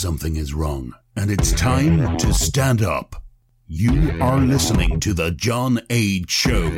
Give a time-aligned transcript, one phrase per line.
[0.00, 3.22] something is wrong, and it's time to stand up.
[3.66, 6.70] You are listening to The John Age Show.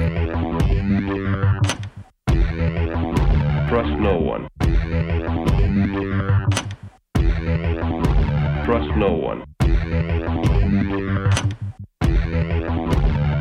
[3.68, 4.48] Trust no one.
[8.64, 9.44] Trust no one.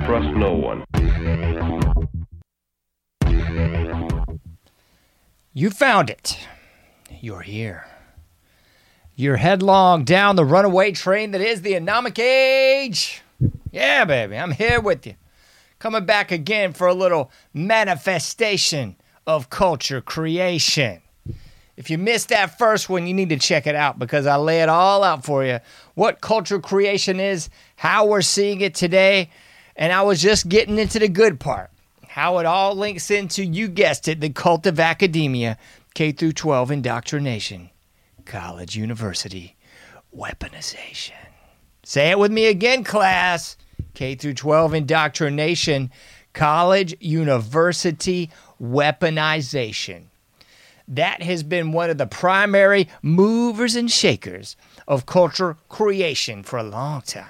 [0.06, 0.86] Trust no one.
[5.54, 6.38] You found it.
[7.20, 7.88] You're here.
[9.16, 13.22] You're headlong down the runaway train that is the anomic age.
[13.72, 15.16] Yeah, baby, I'm here with you.
[15.80, 18.96] Coming back again for a little manifestation
[19.28, 21.02] of culture creation.
[21.78, 24.62] If you missed that first one, you need to check it out because I lay
[24.62, 25.60] it all out for you.
[25.96, 29.30] What culture creation is, how we're seeing it today,
[29.76, 31.72] and I was just getting into the good part.
[32.08, 35.58] How it all links into, you guessed it, the cult of academia,
[35.94, 37.70] K through 12 indoctrination,
[38.26, 39.56] college, university,
[40.16, 41.12] weaponization.
[41.84, 43.58] Say it with me again, class.
[43.94, 45.92] K through 12 indoctrination,
[46.34, 48.30] college, university,
[48.62, 50.04] weaponization.
[50.88, 54.56] That has been one of the primary movers and shakers
[54.88, 57.26] of culture creation for a long time.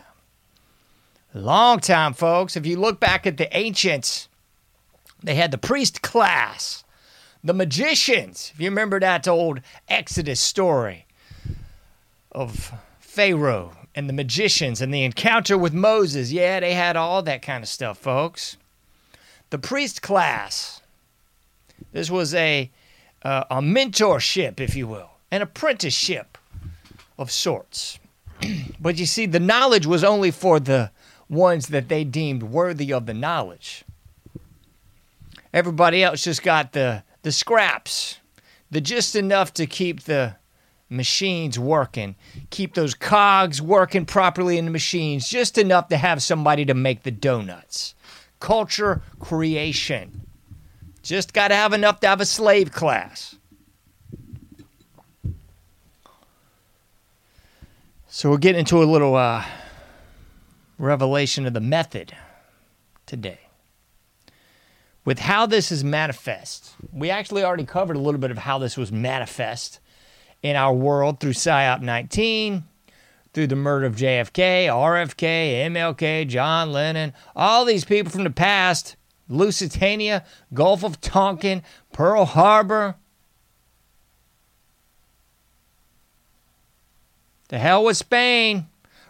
[1.33, 2.55] Long time, folks.
[2.55, 4.27] If you look back at the ancients,
[5.23, 6.83] they had the priest class,
[7.43, 8.51] the magicians.
[8.53, 11.05] If you remember that old Exodus story
[12.31, 16.31] of Pharaoh and the magicians and the encounter with Moses.
[16.31, 18.57] Yeah, they had all that kind of stuff, folks.
[19.49, 20.81] The priest class.
[21.91, 22.71] This was a
[23.23, 26.37] uh, a mentorship, if you will, an apprenticeship
[27.19, 27.99] of sorts.
[28.79, 30.89] but you see, the knowledge was only for the
[31.29, 33.83] ones that they deemed worthy of the knowledge.
[35.53, 38.19] Everybody else just got the the scraps,
[38.69, 40.35] the just enough to keep the
[40.89, 42.15] machines working,
[42.49, 47.03] keep those cogs working properly in the machines, just enough to have somebody to make
[47.03, 47.95] the donuts.
[48.39, 50.21] Culture creation.
[51.03, 53.35] Just got to have enough to have a slave class.
[58.07, 59.45] So we're getting into a little uh,
[60.77, 62.15] revelation of the method
[63.05, 63.39] today.
[65.03, 68.77] With how this is manifest, we actually already covered a little bit of how this
[68.77, 69.79] was manifest
[70.43, 72.63] in our world through PSYOP 19,
[73.33, 78.95] through the murder of JFK, RFK, MLK, John Lennon, all these people from the past,
[79.27, 80.23] Lusitania,
[80.53, 81.63] Gulf of Tonkin,
[81.93, 82.95] Pearl Harbor.
[87.47, 88.67] The hell with Spain.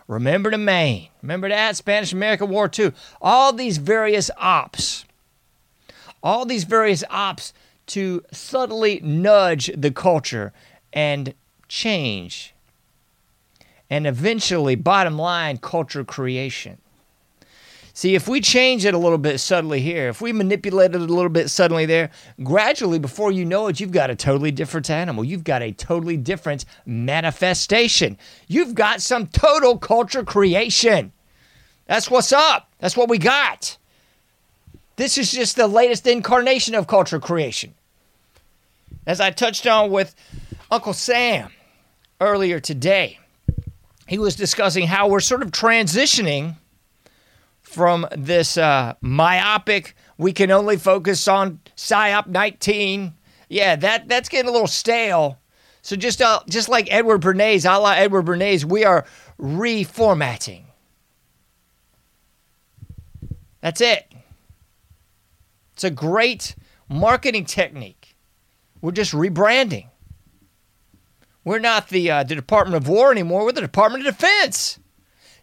[0.07, 1.09] Remember the Maine.
[1.21, 1.75] Remember that?
[1.75, 2.93] Spanish American War too.
[3.21, 5.05] All these various ops.
[6.23, 7.53] All these various ops
[7.87, 10.53] to subtly nudge the culture
[10.93, 11.33] and
[11.67, 12.53] change.
[13.89, 16.77] And eventually, bottom line, culture creation.
[17.93, 21.05] See, if we change it a little bit subtly here, if we manipulate it a
[21.05, 22.09] little bit subtly there,
[22.41, 25.25] gradually, before you know it, you've got a totally different animal.
[25.25, 28.17] You've got a totally different manifestation.
[28.47, 31.11] You've got some total culture creation.
[31.85, 32.71] That's what's up.
[32.79, 33.77] That's what we got.
[34.95, 37.73] This is just the latest incarnation of culture creation.
[39.07, 40.15] As I touched on with
[40.69, 41.51] Uncle Sam
[42.19, 43.19] earlier today,
[44.07, 46.55] he was discussing how we're sort of transitioning
[47.71, 53.13] from this uh, myopic, we can only focus on PSYOP 19.
[53.49, 55.39] Yeah, that, that's getting a little stale.
[55.81, 59.05] So just uh, just like Edward Bernays, a la Edward Bernays, we are
[59.39, 60.63] reformatting.
[63.61, 64.11] That's it.
[65.81, 66.55] It's a great
[66.87, 68.15] marketing technique.
[68.81, 69.87] We're just rebranding.
[71.43, 73.45] We're not the uh, the Department of War anymore.
[73.45, 74.77] We're the Department of Defense.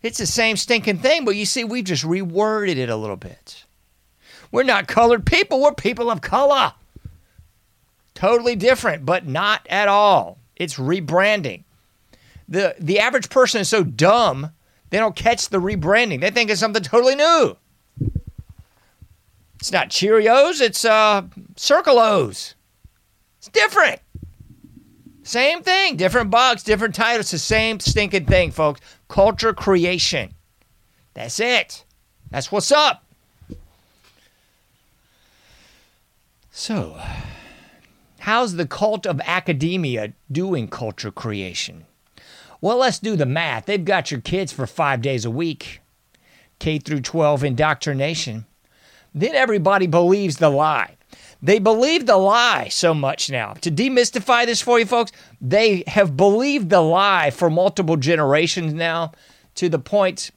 [0.01, 3.65] It's the same stinking thing, but you see, we've just reworded it a little bit.
[4.53, 5.61] We're not colored people.
[5.61, 6.73] We're people of color.
[8.15, 10.39] Totally different, but not at all.
[10.55, 11.65] It's rebranding.
[12.49, 14.53] The the average person is so dumb
[14.91, 16.21] they don't catch the rebranding.
[16.21, 17.57] They think it's something totally new.
[19.59, 21.23] It's not Cheerios, it's uh
[21.57, 22.55] Circle O's.
[23.39, 24.01] It's different.
[25.23, 27.21] Same thing, different box, different title.
[27.21, 28.81] It's the same stinking thing, folks.
[29.09, 30.33] Culture creation.
[31.15, 31.85] That's it.
[32.31, 33.05] That's what's up.
[36.51, 37.01] So,
[38.21, 41.85] how's the cult of academia doing culture creation?
[42.61, 43.67] Well, let's do the math.
[43.67, 45.81] They've got your kids for five days a week,
[46.59, 48.47] K through 12 indoctrination.
[49.15, 50.97] Then everybody believes the lie
[51.43, 53.55] They believe the lie so much now.
[53.61, 59.13] To demystify this for you folks, they have believed the lie for multiple generations now
[59.55, 60.31] to the point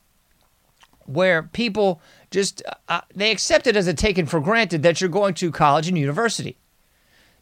[1.06, 5.34] where people just uh, they accept it as a taken for granted that you're going
[5.36, 6.58] to college and university.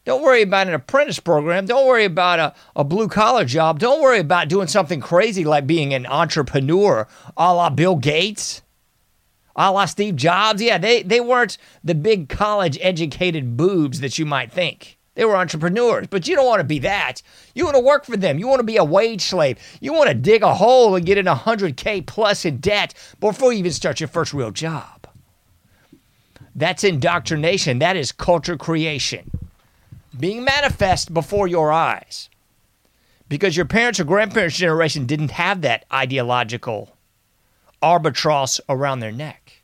[0.06, 1.66] Don't worry about an apprentice program.
[1.66, 3.80] Don't worry about a, a blue collar job.
[3.80, 8.62] Don't worry about doing something crazy like being an entrepreneur a la Bill Gates,
[9.60, 10.62] a la Steve Jobs.
[10.62, 14.98] Yeah, they, they weren't the big college educated boobs that you might think.
[15.16, 17.22] They were entrepreneurs, but you don't want to be that.
[17.54, 18.40] You want to work for them.
[18.40, 19.60] You want to be a wage slave.
[19.82, 23.60] You want to dig a hole and get in 100K plus in debt before you
[23.60, 25.08] even start your first real job.
[26.56, 27.80] That's indoctrination.
[27.80, 29.30] That is culture creation
[30.18, 32.30] being manifest before your eyes.
[33.28, 36.96] Because your parents or grandparents' generation didn't have that ideological
[37.82, 39.64] albatross around their neck.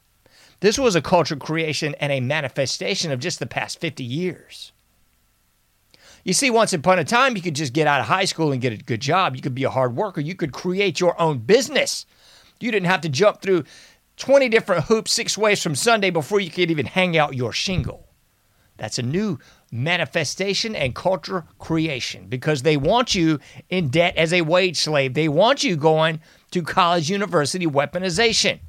[0.59, 4.71] This was a cultural creation and a manifestation of just the past 50 years.
[6.23, 8.61] You see, once upon a time, you could just get out of high school and
[8.61, 9.35] get a good job.
[9.35, 10.21] You could be a hard worker.
[10.21, 12.07] You could create your own business.
[12.59, 13.65] You didn't have to jump through
[14.17, 18.07] 20 different hoops six ways from Sunday before you could even hang out your shingle.
[18.77, 19.39] That's a new
[19.75, 23.39] manifestation and culture creation because they want you
[23.69, 25.13] in debt as a wage slave.
[25.13, 28.59] They want you going to college, university, weaponization.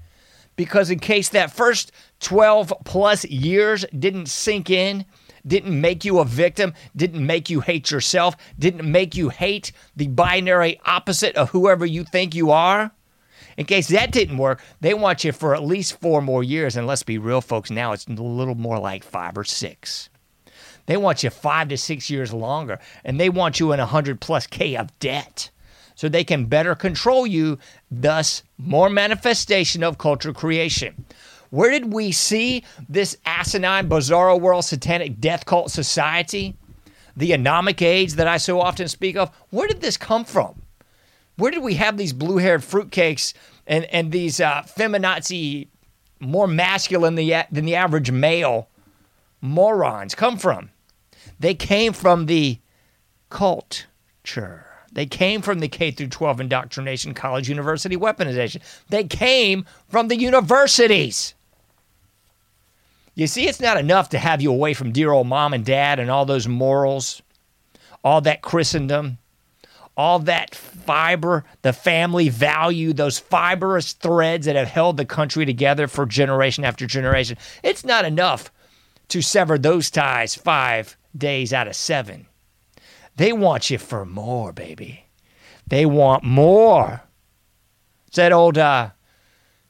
[0.57, 5.05] Because in case that first 12 plus years didn't sink in,
[5.47, 10.09] didn't make you a victim, didn't make you hate yourself, didn't make you hate the
[10.09, 12.91] binary opposite of whoever you think you are.
[13.57, 16.77] In case that didn't work, they want you for at least four more years.
[16.77, 20.11] And let's be real, folks, now it's a little more like five or six.
[20.87, 24.21] They want you five to six years longer, and they want you in a hundred
[24.21, 25.51] plus K of debt
[25.97, 27.59] so they can better control you,
[27.91, 31.07] thus, more manifestation of culture creation.
[31.51, 36.55] Where did we see this asinine, bizarro world satanic death cult society?
[37.17, 39.31] The anomic age that I so often speak of?
[39.51, 40.61] Where did this come from?
[41.37, 43.33] Where did we have these blue haired fruitcakes
[43.67, 45.69] and, and these uh, feminazi,
[46.21, 48.69] more masculine than the, than the average male
[49.41, 50.71] morons come from?
[51.39, 52.59] They came from the
[53.31, 54.67] culture.
[54.93, 58.63] They came from the K through 12 indoctrination, college, university weaponization.
[58.89, 61.35] They came from the universities.
[63.15, 65.99] You see, it's not enough to have you away from dear old mom and dad
[65.99, 67.21] and all those morals,
[68.05, 69.19] all that Christendom,
[69.97, 75.89] all that fiber, the family value, those fibrous threads that have held the country together
[75.89, 77.39] for generation after generation.
[77.63, 78.53] It's not enough
[79.09, 82.27] to sever those ties five days out of seven.
[83.17, 85.07] They want you for more, baby.
[85.67, 87.03] They want more.
[88.07, 88.91] It's that old, uh,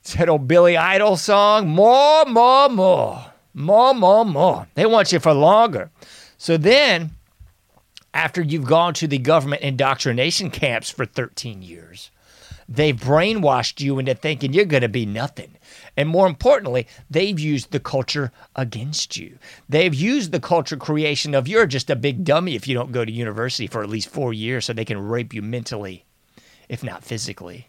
[0.00, 1.69] it's that old Billy Idol song.
[1.69, 3.25] More, more, more.
[3.54, 4.66] More, more, more.
[4.75, 5.90] They want you for longer.
[6.37, 7.12] So then,
[8.12, 12.10] after you've gone to the government indoctrination camps for 13 years,
[12.68, 15.56] they've brainwashed you into thinking you're going to be nothing.
[15.96, 19.38] And more importantly, they've used the culture against you.
[19.68, 23.04] They've used the culture creation of you're just a big dummy if you don't go
[23.04, 26.04] to university for at least four years so they can rape you mentally,
[26.68, 27.68] if not physically,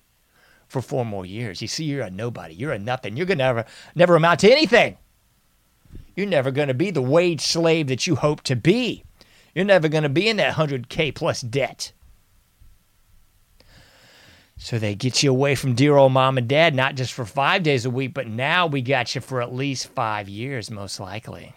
[0.67, 1.61] for four more years.
[1.61, 2.55] You see, you're a nobody.
[2.55, 3.17] You're a nothing.
[3.17, 4.97] You're going to never, never amount to anything.
[6.15, 9.03] You're never going to be the wage slave that you hope to be.
[9.53, 11.91] You're never going to be in that 100K plus debt.
[14.57, 17.63] So they get you away from dear old mom and dad, not just for five
[17.63, 21.53] days a week, but now we got you for at least five years, most likely.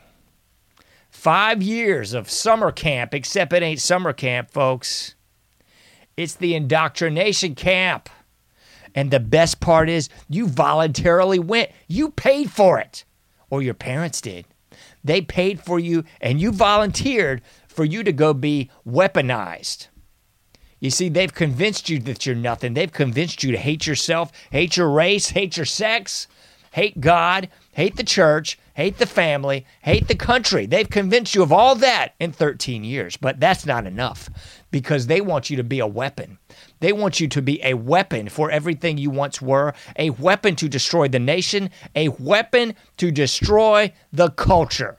[1.08, 5.14] Five years of summer camp, except it ain't summer camp, folks.
[6.16, 8.08] It's the indoctrination camp.
[8.94, 11.70] And the best part is, you voluntarily went.
[11.88, 13.04] You paid for it,
[13.48, 14.44] or your parents did.
[15.02, 19.88] They paid for you, and you volunteered for you to go be weaponized.
[20.80, 22.72] You see, they've convinced you that you're nothing.
[22.72, 26.26] They've convinced you to hate yourself, hate your race, hate your sex,
[26.72, 30.64] hate God, hate the church, hate the family, hate the country.
[30.64, 34.30] They've convinced you of all that in 13 years, but that's not enough
[34.70, 36.38] because they want you to be a weapon.
[36.80, 40.68] They want you to be a weapon for everything you once were, a weapon to
[40.68, 44.98] destroy the nation, a weapon to destroy the culture,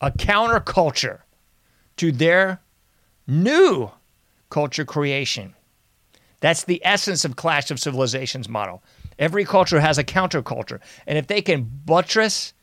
[0.00, 1.20] a counterculture
[1.98, 2.60] to their
[3.28, 3.92] new
[4.50, 5.54] culture creation.
[6.40, 8.82] That's the essence of Clash of Civilizations model.
[9.18, 10.80] Every culture has a counterculture.
[11.06, 12.54] And if they can buttress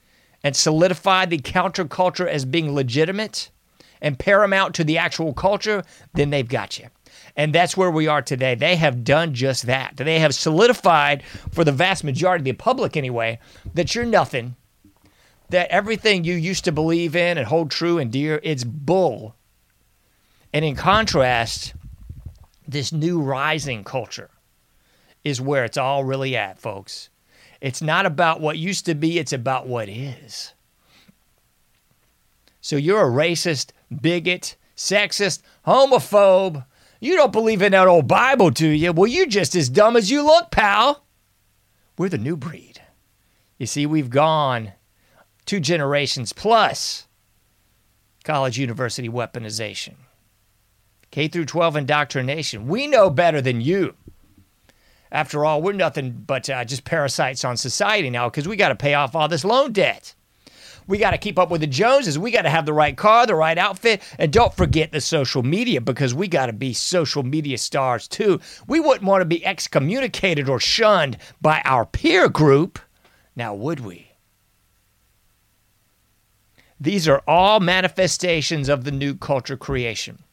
[0.44, 3.52] and solidify the counterculture as being legitimate
[4.02, 6.88] and paramount to the actual culture, then they've got you.
[7.36, 8.56] And that's where we are today.
[8.56, 9.98] They have done just that.
[9.98, 13.40] They have solidified, for the vast majority of the public anyway,
[13.74, 14.56] that you're nothing,
[15.50, 19.36] that everything you used to believe in and hold true and dear, it's bull.
[20.54, 21.74] And in contrast,
[22.68, 24.30] this new rising culture
[25.24, 27.10] is where it's all really at, folks.
[27.62, 30.54] It's not about what used to be, it's about what is.
[32.62, 33.72] So you're a racist,
[34.02, 36.66] bigot, sexist, homophobe.
[37.00, 38.92] You don't believe in that old Bible, do you?
[38.92, 41.04] Well, you're just as dumb as you look, pal.
[41.98, 42.82] We're the new breed.
[43.58, 44.74] You see, we've gone
[45.46, 47.08] two generations plus
[48.24, 49.96] college university weaponization.
[51.12, 52.68] K through 12 indoctrination.
[52.68, 53.96] We know better than you.
[55.12, 58.76] After all, we're nothing but uh, just parasites on society now because we got to
[58.76, 60.14] pay off all this loan debt.
[60.86, 62.18] We got to keep up with the Joneses.
[62.18, 65.44] We got to have the right car, the right outfit, and don't forget the social
[65.44, 68.40] media because we got to be social media stars too.
[68.68, 72.80] We wouldn't want to be excommunicated or shunned by our peer group.
[73.36, 74.12] Now, would we?
[76.80, 80.24] These are all manifestations of the new culture creation.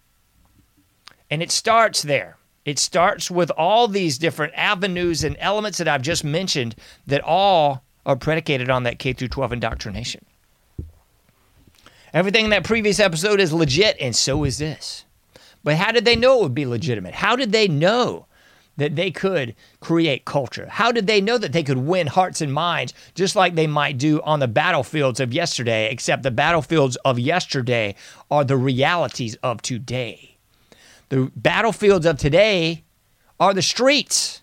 [1.35, 2.37] And it starts there.
[2.65, 6.77] It starts with all these different avenues and elements that I've just mentioned
[7.09, 10.25] that all are predicated on that K through 12 indoctrination.
[12.13, 15.07] Everything in that previous episode is legit, and so is this.
[15.65, 17.15] But how did they know it would be legitimate?
[17.15, 18.27] How did they know
[18.77, 20.69] that they could create culture?
[20.71, 23.99] How did they know that they could win hearts and minds just like they might
[23.99, 27.97] do on the battlefields of yesterday, except the battlefields of yesterday
[28.31, 30.34] are the realities of today?
[31.09, 32.85] The battlefields of today
[33.39, 34.43] are the streets,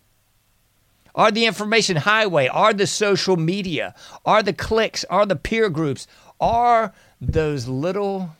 [1.16, 6.08] are the information highway, are the social media, are the cliques, are the peer groups,
[6.40, 8.36] are those little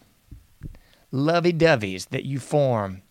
[1.12, 3.02] lovey doveys that you form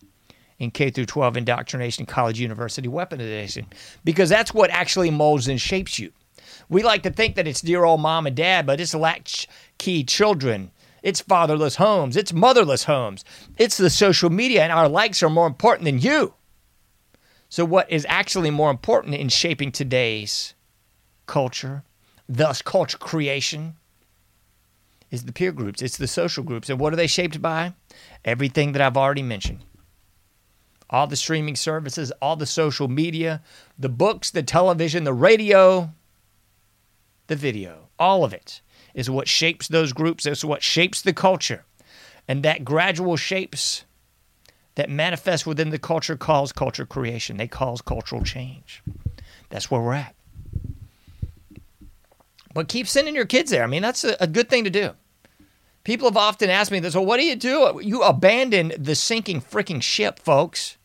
[0.59, 3.65] in K through 12 indoctrination, college, university weaponization,
[4.03, 6.11] because that's what actually molds and shapes you.
[6.69, 10.71] We like to think that it's dear old mom and dad, but it's latchkey children.
[11.01, 12.15] It's fatherless homes.
[12.15, 13.25] It's motherless homes.
[13.57, 16.35] It's the social media, and our likes are more important than you.
[17.49, 20.53] So, what is actually more important in shaping today's
[21.25, 21.83] culture,
[22.29, 23.75] thus culture creation,
[25.09, 26.69] is the peer groups, it's the social groups.
[26.69, 27.73] And what are they shaped by?
[28.23, 29.59] Everything that I've already mentioned.
[30.89, 33.41] All the streaming services, all the social media,
[33.77, 35.91] the books, the television, the radio,
[37.27, 38.61] the video, all of it
[38.93, 40.25] is what shapes those groups.
[40.25, 41.65] It's what shapes the culture.
[42.27, 43.85] And that gradual shapes
[44.75, 47.37] that manifests within the culture calls culture creation.
[47.37, 48.81] They cause cultural change.
[49.49, 50.15] That's where we're at.
[52.53, 53.63] But keep sending your kids there.
[53.63, 54.91] I mean, that's a, a good thing to do.
[55.83, 57.79] People have often asked me this, well, what do you do?
[57.83, 60.77] You abandon the sinking freaking ship, folks.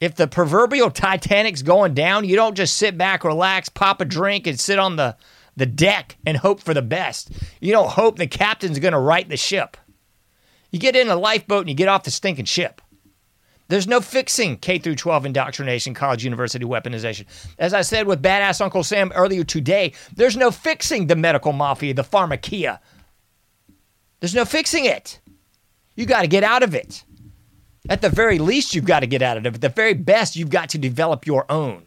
[0.00, 4.46] If the proverbial Titanic's going down, you don't just sit back, relax, pop a drink,
[4.46, 5.16] and sit on the,
[5.60, 7.30] the deck and hope for the best.
[7.60, 9.76] You don't hope the captain's going to right the ship.
[10.72, 12.80] You get in a lifeboat and you get off the stinking ship.
[13.68, 17.26] There's no fixing K through 12 indoctrination, college, university weaponization.
[17.56, 21.94] As I said with badass Uncle Sam earlier today, there's no fixing the medical mafia,
[21.94, 22.80] the pharmakia,
[24.20, 25.18] there's no fixing it.
[25.96, 27.04] You got to get out of it.
[27.88, 29.54] At the very least, you've got to get out of it.
[29.54, 31.84] At the very best, you've got to develop your own.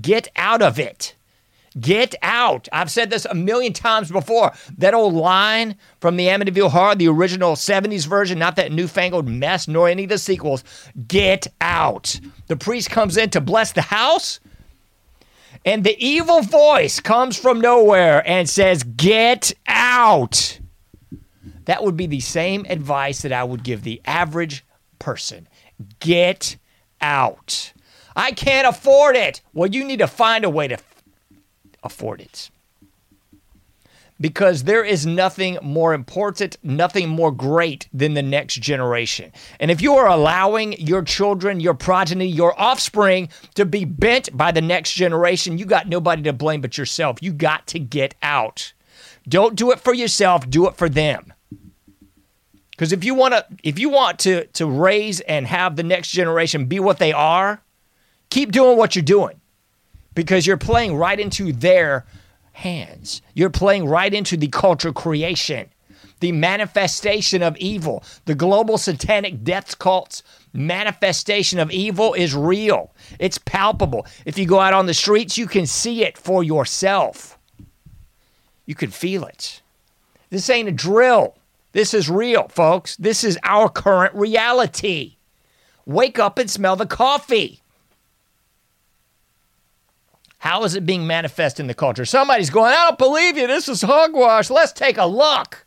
[0.00, 1.16] Get out of it.
[1.78, 2.68] Get out.
[2.72, 4.52] I've said this a million times before.
[4.78, 9.68] That old line from the Amityville Horror, the original 70s version, not that newfangled mess
[9.68, 10.64] nor any of the sequels.
[11.06, 12.18] Get out.
[12.48, 14.40] The priest comes in to bless the house,
[15.64, 20.58] and the evil voice comes from nowhere and says, Get out.
[21.66, 24.64] That would be the same advice that I would give the average
[24.98, 25.46] person
[26.00, 26.56] get
[27.00, 27.72] out.
[28.16, 29.40] I can't afford it.
[29.52, 30.76] Well, you need to find a way to
[31.82, 32.50] afford it.
[34.20, 39.32] Because there is nothing more important, nothing more great than the next generation.
[39.58, 44.52] And if you are allowing your children, your progeny, your offspring to be bent by
[44.52, 47.22] the next generation, you got nobody to blame but yourself.
[47.22, 48.74] You got to get out.
[49.26, 51.32] Don't do it for yourself, do it for them.
[52.72, 56.10] Because if you want to, if you want to to raise and have the next
[56.10, 57.62] generation be what they are,
[58.30, 59.39] keep doing what you're doing,
[60.14, 62.04] because you're playing right into their
[62.52, 63.22] hands.
[63.34, 65.70] You're playing right into the culture creation,
[66.20, 70.22] the manifestation of evil, the global satanic death cults.
[70.52, 72.92] Manifestation of evil is real.
[73.18, 74.06] It's palpable.
[74.24, 77.38] If you go out on the streets, you can see it for yourself.
[78.66, 79.62] You can feel it.
[80.30, 81.36] This ain't a drill.
[81.72, 82.96] This is real, folks.
[82.96, 85.16] This is our current reality.
[85.86, 87.59] Wake up and smell the coffee.
[90.40, 92.04] How is it being manifest in the culture?
[92.04, 93.46] Somebody's going, I don't believe you.
[93.46, 94.50] This is hogwash.
[94.50, 95.66] Let's take a look.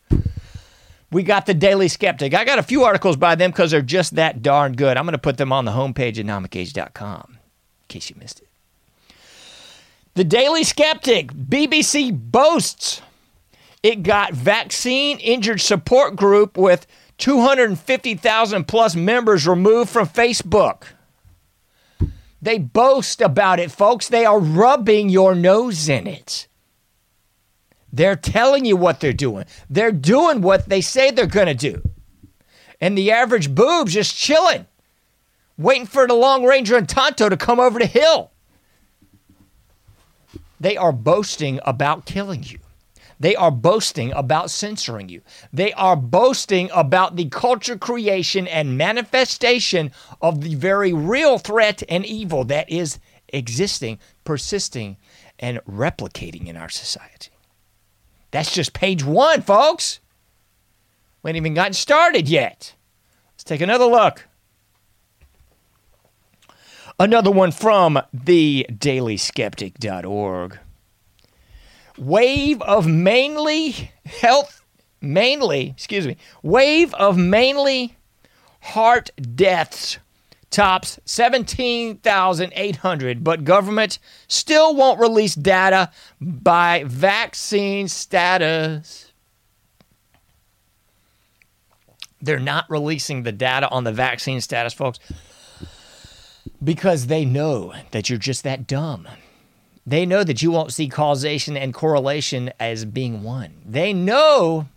[1.12, 2.34] We got the Daily Skeptic.
[2.34, 4.98] I got a few articles by them because they're just that darn good.
[4.98, 7.40] I'm going to put them on the homepage at anomicage.com in
[7.88, 8.48] case you missed it.
[10.16, 13.02] The Daily Skeptic, BBC boasts
[13.84, 16.88] it got vaccine injured support group with
[17.18, 20.84] 250,000 plus members removed from Facebook.
[22.44, 24.10] They boast about it, folks.
[24.10, 26.48] They are rubbing your nose in it.
[27.94, 29.46] They're telling you what they're doing.
[29.70, 31.82] They're doing what they say they're going to do.
[32.82, 34.66] And the average boob's just chilling,
[35.58, 38.32] waiting for the Lone Ranger and Tonto to come over the hill.
[40.60, 42.60] They are boasting about killing you.
[43.24, 45.22] They are boasting about censoring you.
[45.54, 52.06] They are boasting about the culture creation and manifestation of the very real threat and
[52.06, 53.00] evil that is
[53.30, 54.98] existing, persisting,
[55.40, 57.32] and replicating in our society.
[58.32, 60.02] That's just page one, folks.
[61.22, 62.76] We ain't even gotten started yet.
[63.32, 64.28] Let's take another look.
[67.00, 70.60] Another one from the dailyskeptic.org
[71.98, 74.64] wave of mainly health,
[75.02, 77.96] mainly, excuse me, wave of mainly
[78.62, 80.00] heart deaths
[80.54, 83.98] tops 17,800, but government
[84.28, 89.12] still won't release data by vaccine status.
[92.22, 95.00] They're not releasing the data on the vaccine status, folks,
[96.64, 99.08] because they know that you're just that dumb.
[99.86, 103.54] They know that you won't see causation and correlation as being one.
[103.66, 104.68] They know.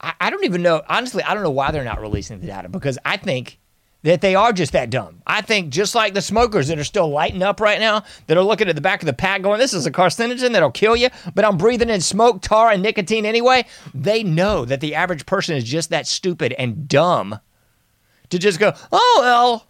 [0.00, 0.82] I, I don't even know.
[0.88, 3.58] Honestly, I don't know why they're not releasing the data because I think
[4.02, 5.22] that they are just that dumb.
[5.26, 8.42] I think just like the smokers that are still lighting up right now, that are
[8.42, 11.08] looking at the back of the pack going, this is a carcinogen that'll kill you,
[11.34, 13.64] but I'm breathing in smoke, tar, and nicotine anyway.
[13.94, 17.40] They know that the average person is just that stupid and dumb
[18.28, 19.66] to just go, oh, well,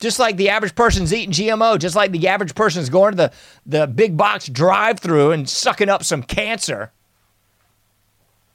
[0.00, 3.32] just like the average person's eating GMO, just like the average person's going to the,
[3.66, 6.90] the big box drive through and sucking up some cancer.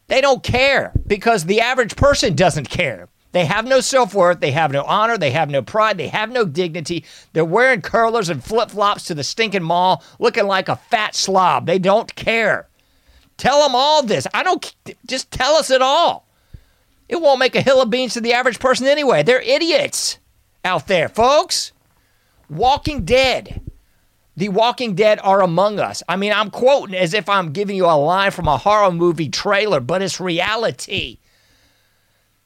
[0.07, 3.07] They don't care because the average person doesn't care.
[3.31, 4.39] They have no self worth.
[4.39, 5.17] They have no honor.
[5.17, 5.97] They have no pride.
[5.97, 7.03] They have no dignity.
[7.33, 11.65] They're wearing curlers and flip flops to the stinking mall looking like a fat slob.
[11.65, 12.69] They don't care.
[13.37, 14.25] Tell them all this.
[14.33, 14.73] I don't,
[15.05, 16.25] just tell us it all.
[17.09, 19.21] It won't make a hill of beans to the average person anyway.
[19.21, 20.17] They're idiots
[20.65, 21.71] out there, folks.
[22.49, 23.61] Walking Dead.
[24.35, 26.03] The Walking Dead are among us.
[26.09, 29.29] I mean, I'm quoting as if I'm giving you a line from a horror movie
[29.29, 31.19] trailer, but it's reality.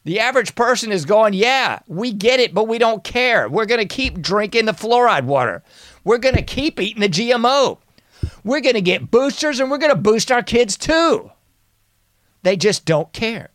[0.03, 3.49] The average person is going, Yeah, we get it, but we don't care.
[3.49, 5.63] We're going to keep drinking the fluoride water.
[6.03, 7.79] We're going to keep eating the GMO.
[8.43, 11.31] We're going to get boosters and we're going to boost our kids too.
[12.43, 13.49] They just don't care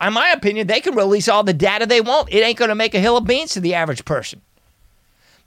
[0.00, 2.32] in my opinion, they can release all the data they want.
[2.32, 4.40] It ain't going to make a hill of beans to the average person.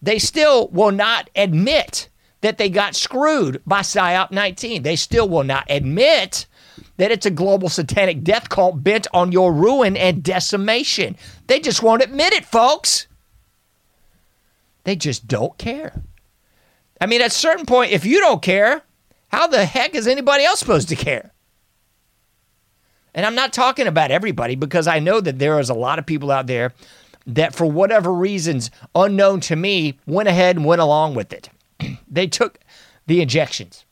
[0.01, 2.09] They still will not admit
[2.41, 4.83] that they got screwed by PSYOP 19.
[4.83, 6.45] They still will not admit
[6.97, 11.17] that it's a global satanic death cult bent on your ruin and decimation.
[11.47, 13.07] They just won't admit it, folks.
[14.83, 16.03] They just don't care.
[17.01, 18.83] I mean, at a certain point, if you don't care,
[19.29, 21.31] how the heck is anybody else supposed to care?
[23.15, 26.05] And I'm not talking about everybody because I know that there is a lot of
[26.05, 26.73] people out there
[27.25, 31.49] that, for whatever reasons unknown to me, went ahead and went along with it.
[32.09, 32.59] they took
[33.07, 33.85] the injections.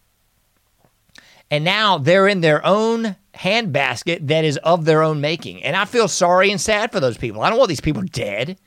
[1.49, 5.63] And now they're in their own handbasket that is of their own making.
[5.63, 7.41] And I feel sorry and sad for those people.
[7.41, 8.57] I don't want these people dead.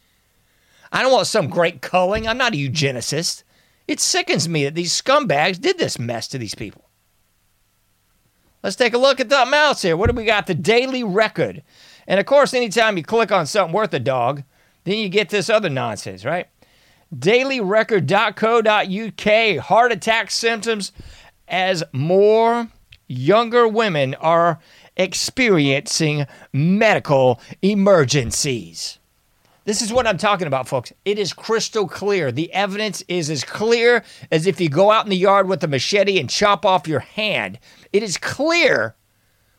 [0.90, 2.26] I don't want some great culling.
[2.26, 3.42] I'm not a eugenicist.
[3.86, 6.85] It sickens me that these scumbags did this mess to these people.
[8.66, 9.96] Let's take a look at the mouse here.
[9.96, 10.48] What do we got?
[10.48, 11.62] The daily record.
[12.08, 14.42] And of course, anytime you click on something worth a dog,
[14.82, 16.48] then you get this other nonsense, right?
[17.14, 20.90] Dailyrecord.co.uk heart attack symptoms
[21.46, 22.66] as more
[23.06, 24.58] younger women are
[24.96, 28.98] experiencing medical emergencies.
[29.66, 30.92] This is what I'm talking about, folks.
[31.04, 32.30] It is crystal clear.
[32.30, 35.68] The evidence is as clear as if you go out in the yard with a
[35.68, 37.58] machete and chop off your hand.
[37.92, 38.94] It is clear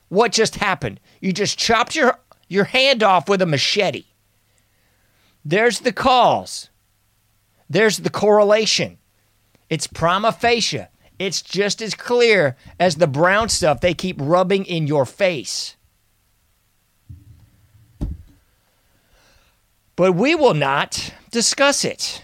[0.07, 1.01] what just happened.
[1.19, 4.05] You just chopped your, your hand off with a machete.
[5.43, 6.69] There's the cause,
[7.69, 8.99] there's the correlation.
[9.69, 10.85] It's prima facie.
[11.19, 15.76] It's just as clear as the brown stuff they keep rubbing in your face.
[19.97, 22.21] But we will not discuss it.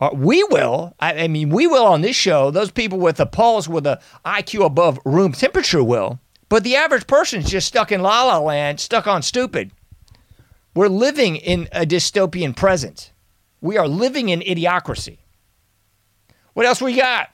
[0.00, 0.94] Uh, we will.
[0.98, 2.50] I, mean, we will on this show.
[2.50, 6.20] Those people with a pulse with a IQ above room temperature will.
[6.48, 9.72] But the average person is just stuck in la la land, stuck on stupid.
[10.74, 13.12] We're living in a dystopian present.
[13.60, 15.18] We are living in idiocracy.
[16.54, 17.28] What else we got?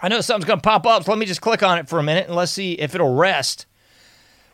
[0.00, 1.98] I know something's going to pop up, so let me just click on it for
[1.98, 3.66] a minute and let's see if it'll rest.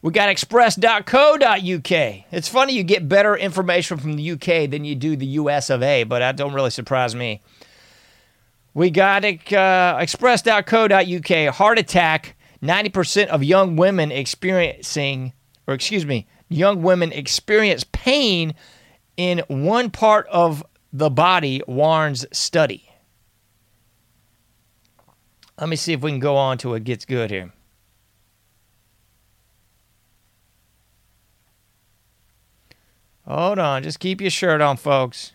[0.05, 1.91] We got express.co.uk.
[2.31, 5.83] It's funny you get better information from the UK than you do the US of
[5.83, 7.41] A, but that don't really surprise me.
[8.75, 11.55] We got uh, express.co.uk.
[11.55, 12.37] Heart attack.
[12.63, 15.33] 90% of young women experiencing,
[15.67, 18.53] or excuse me, young women experience pain
[19.17, 20.63] in one part of
[20.93, 22.91] the body, warns study.
[25.59, 27.55] Let me see if we can go on to it gets good here.
[33.27, 35.33] Hold on, just keep your shirt on, folks.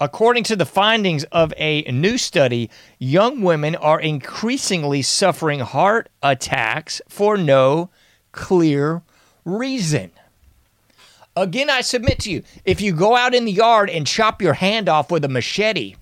[0.00, 7.00] According to the findings of a new study, young women are increasingly suffering heart attacks
[7.08, 7.90] for no
[8.32, 9.02] clear
[9.44, 10.12] reason.
[11.34, 14.54] Again, I submit to you if you go out in the yard and chop your
[14.54, 15.96] hand off with a machete,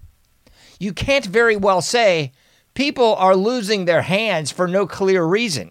[0.78, 2.32] you can't very well say
[2.74, 5.70] people are losing their hands for no clear reason.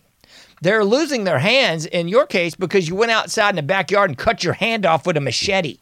[0.63, 4.17] They're losing their hands in your case because you went outside in the backyard and
[4.17, 5.79] cut your hand off with a machete.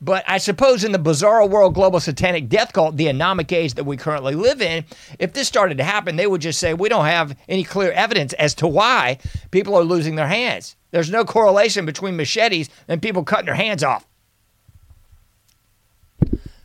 [0.00, 3.82] But I suppose in the bizarre world, global satanic death cult, the anomic age that
[3.82, 4.84] we currently live in,
[5.18, 8.32] if this started to happen, they would just say, we don't have any clear evidence
[8.34, 9.18] as to why
[9.50, 10.76] people are losing their hands.
[10.92, 14.06] There's no correlation between machetes and people cutting their hands off.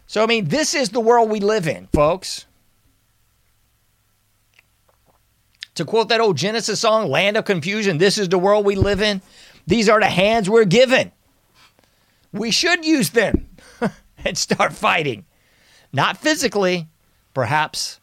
[0.06, 2.47] So, I mean, this is the world we live in, folks.
[5.78, 9.00] To quote that old Genesis song, Land of Confusion, this is the world we live
[9.00, 9.22] in.
[9.68, 11.12] These are the hands we're given.
[12.34, 13.48] We should use them
[14.26, 15.26] and start fighting.
[15.94, 16.88] Not physically,
[17.36, 18.00] perhaps.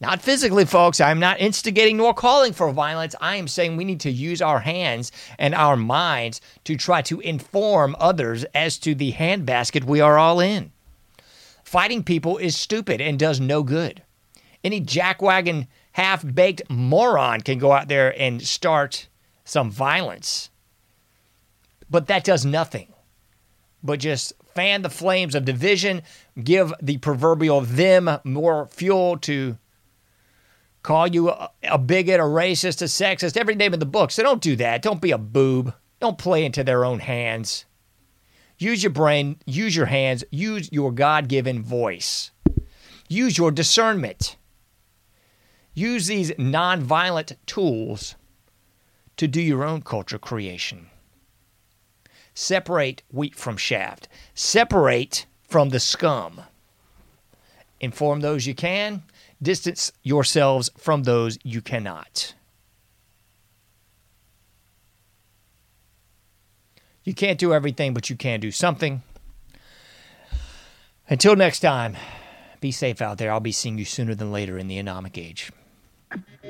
[0.00, 1.00] Not physically, folks.
[1.00, 3.14] I'm not instigating nor calling for violence.
[3.20, 7.20] I am saying we need to use our hands and our minds to try to
[7.20, 10.72] inform others as to the handbasket we are all in.
[11.62, 14.02] Fighting people is stupid and does no good.
[14.64, 19.08] Any jackwagon half baked moron can go out there and start
[19.44, 20.50] some violence.
[21.88, 22.92] But that does nothing
[23.86, 26.02] but just fan the flames of division,
[26.42, 29.56] give the proverbial them more fuel to
[30.82, 34.10] call you a, bigot, a racist, a sexist, every name in the book.
[34.10, 34.82] So don't do that.
[34.82, 35.72] Don't be a boob.
[36.00, 37.64] Don't play into their own hands.
[38.58, 42.30] Use your brain, use your hands, use your God given voice,
[43.06, 44.36] use your discernment.
[45.76, 48.14] Use these nonviolent tools
[49.18, 50.86] to do your own culture creation.
[52.32, 54.08] Separate wheat from shaft.
[54.34, 56.40] Separate from the scum.
[57.78, 59.02] Inform those you can.
[59.42, 62.32] Distance yourselves from those you cannot.
[67.04, 69.02] You can't do everything, but you can do something.
[71.10, 71.98] Until next time,
[72.62, 73.30] be safe out there.
[73.30, 75.52] I'll be seeing you sooner than later in the anomic age.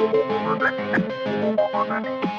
[0.00, 0.14] Thank
[2.24, 2.29] you.